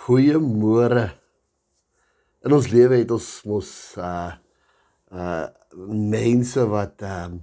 [0.00, 1.10] Goeiemôre.
[2.40, 4.30] In ons lewe het ons mos uh
[5.12, 5.46] uh
[5.86, 7.40] mense wat ehm um,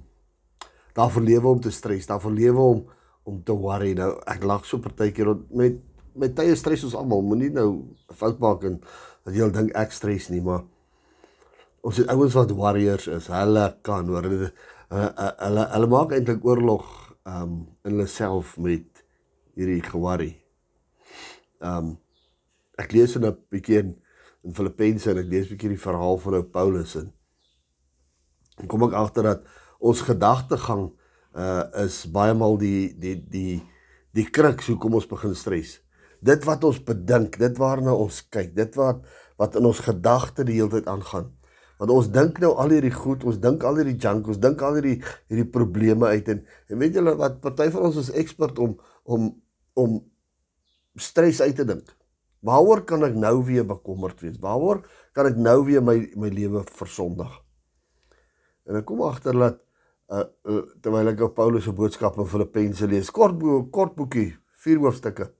[0.97, 2.79] daarvoor lewe om te stres, daarvoor lewe om
[3.29, 3.91] om te worry.
[3.93, 5.77] Nou ek lag so partykeer met
[6.17, 7.21] met tye stres ons almal.
[7.21, 7.67] Moenie nou
[8.09, 8.79] fout maak en
[9.27, 10.65] dat jy dink ek stres nie, maar
[11.85, 13.29] ons het ouens wat warriors is.
[13.29, 16.89] Hulle kan hoor hulle uh, hulle hulle maak eintlik oorlog
[17.21, 17.55] ehm um,
[17.85, 19.05] in hulle self met
[19.53, 20.33] hierdie geworry.
[21.61, 21.95] Ehm um,
[22.77, 23.95] ek lees in 'n bietjie in,
[24.43, 27.11] in Filippense en ek lees bietjie die verhaal van ou Paulus en
[28.67, 29.45] kom ek agter dat
[29.79, 30.89] ons gedagtegang
[31.37, 33.61] uh is baie maal die die die
[34.17, 35.77] die kruks hoekom ons begin stres.
[36.25, 39.03] Dit wat ons bedink, dit waarna ons kyk, dit wat
[39.37, 41.27] wat in ons gedagte die hele tyd aangaan.
[41.77, 44.79] Want ons dink nou al hierdie goed, ons dink al hierdie junk, ons dink al
[44.79, 44.97] hierdie
[45.29, 48.73] hierdie probleme uit en en weet julle wat party van ons is ekspert om
[49.05, 49.29] om
[49.77, 49.99] om
[50.97, 51.93] stres uit te dink.
[52.45, 54.37] Waaroor kan ek nou weer bekommerd wees?
[54.41, 54.83] Waaroor
[55.15, 57.31] kan ek nou weer my my lewe versondig?
[58.67, 59.59] En ek kom agter dat
[60.11, 64.35] uh, uh terwyl ek op Paulus se boodskap in Filippense lees, kort bo kort boekie,
[64.63, 65.31] vier hoofstukke.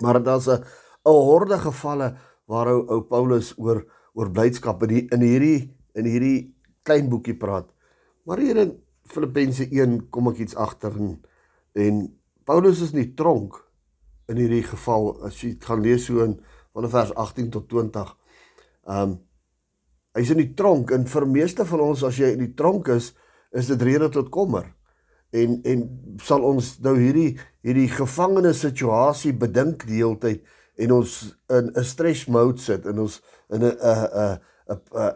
[0.00, 0.64] Maar daar's 'n
[1.06, 6.04] 'n horde gevalle waar ou ou Paulus oor oor blydskap in die, in hierdie in
[6.04, 7.70] hierdie klein boekie praat.
[8.24, 11.22] Maar hier in Filippense 1 kom ek iets agter en
[11.74, 13.69] en Paulus is in die tronk
[14.30, 16.38] in hierdie geval as jy gaan lees so in
[16.74, 18.14] van vers 18 tot 20.
[18.86, 19.18] Um
[20.18, 23.12] hy's in die tronk en vir meeste van ons as jy in die tronk is,
[23.54, 24.66] is dit rede tot kommer.
[25.30, 25.84] En en
[26.22, 27.36] sal ons nou hierdie
[27.66, 30.46] hierdie gevangene situasie bedink die hele tyd
[30.80, 31.16] en ons
[31.50, 33.20] in 'n stress mode sit en ons
[33.50, 34.38] in 'n 'n
[34.70, 35.10] 'n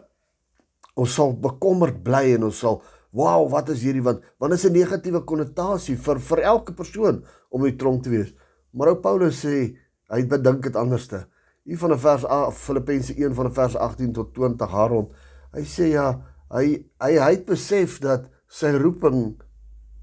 [0.95, 4.73] ons sal bekommerd bly en ons sal wow wat is hierdie want want is 'n
[4.73, 8.33] negatiewe konnotasie vir vir elke persoon om in die tronk te wees
[8.75, 9.71] Maar ou Paulus sê
[10.11, 11.25] hy bedink dit anderste.
[11.65, 15.13] Hier van 'n vers Filippense 1 van vers 18 tot 20 Harold.
[15.53, 19.41] Hy sê ja, hy hy hy het besef dat sy roeping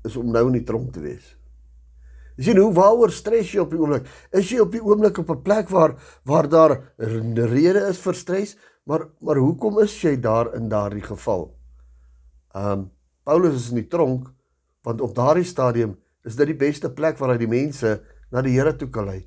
[0.05, 1.37] is om nou in die tronk te wees.
[2.37, 4.07] Jy sien hoe waaroor stres jy op die oomblik?
[4.33, 8.15] Is jy op die oomblik op 'n plek waar waar daar 'n rede is vir
[8.15, 8.57] stres?
[8.85, 11.55] Maar maar hoekom is jy daar in daardie geval?
[12.55, 12.91] Um
[13.25, 14.33] Paulus is in die tronk
[14.83, 18.01] want op daardie stadium is dit die beste plek waar hy die mense
[18.33, 19.21] na die Here toe kan lei.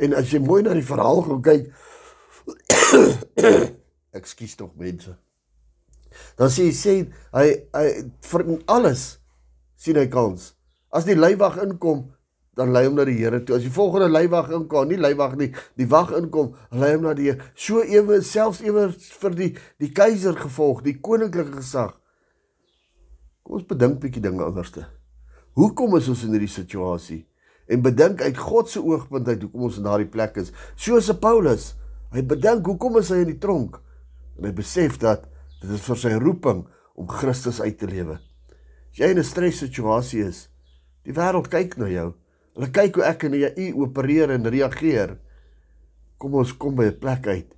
[0.00, 1.68] En as jy mooi na die verhaal gaan kyk,
[4.18, 5.14] ekskuus tog mense.
[6.38, 6.96] Dan sê hy sê
[7.34, 7.86] hy hy
[8.30, 9.06] vir alles
[9.78, 10.52] sien hy kans.
[10.94, 12.06] As die leiwag inkom,
[12.54, 13.56] dan lei hom na die Here toe.
[13.58, 17.32] As die volgende leiwag inkom, nie leiwag nie, die wag inkom, lei hom na die
[17.32, 17.50] Here.
[17.58, 19.50] So ewe selfs ewe vir die
[19.82, 21.96] die keiser gevolg, die koninklike gesag.
[23.44, 24.86] Kom ons bedink bietjie dinge anderste.
[25.58, 27.24] Hoekom is ons in hierdie situasie?
[27.66, 30.52] En bedink uit God se oogpunt uit hoekom ons in daardie plek is.
[30.76, 31.72] Soos Paulus,
[32.12, 33.80] hy bedink hoekom is hy in die tronk?
[34.38, 35.28] En hy besef dat
[35.62, 36.64] dit is vir sy roeping
[36.94, 38.18] om Christus uit te lewe.
[38.92, 40.48] As jy in 'n stressituasie is,
[41.04, 42.14] die wêreld kyk na jou.
[42.54, 45.18] Hulle kyk hoe ek en jy opereer en reageer.
[46.18, 47.50] Kom ons kom by 'n plek uit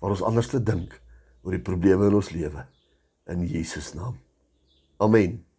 [0.00, 1.00] waar ons anders te dink
[1.42, 2.66] oor die probleme in ons lewe
[3.26, 4.18] in Jesus naam.
[5.00, 5.53] Amen.